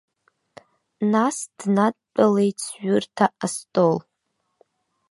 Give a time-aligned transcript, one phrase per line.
[1.11, 3.95] Нас снадтәалеит сҩырҭа астол.